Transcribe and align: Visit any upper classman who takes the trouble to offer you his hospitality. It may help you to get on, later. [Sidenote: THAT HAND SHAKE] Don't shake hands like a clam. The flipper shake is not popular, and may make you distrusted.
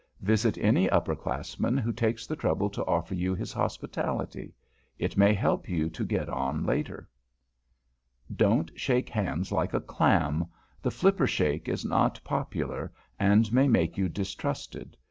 Visit 0.23 0.57
any 0.57 0.89
upper 0.89 1.15
classman 1.15 1.77
who 1.77 1.93
takes 1.93 2.25
the 2.25 2.35
trouble 2.35 2.71
to 2.71 2.83
offer 2.85 3.13
you 3.13 3.35
his 3.35 3.53
hospitality. 3.53 4.51
It 4.97 5.15
may 5.15 5.31
help 5.31 5.69
you 5.69 5.91
to 5.91 6.03
get 6.03 6.27
on, 6.27 6.65
later. 6.65 7.07
[Sidenote: 8.27 8.39
THAT 8.39 8.43
HAND 8.47 8.55
SHAKE] 8.59 8.65
Don't 8.73 8.79
shake 8.79 9.09
hands 9.09 9.51
like 9.51 9.73
a 9.75 9.79
clam. 9.79 10.47
The 10.81 10.89
flipper 10.89 11.27
shake 11.27 11.69
is 11.69 11.85
not 11.85 12.19
popular, 12.23 12.91
and 13.19 13.53
may 13.53 13.67
make 13.67 13.95
you 13.95 14.09
distrusted. 14.09 14.97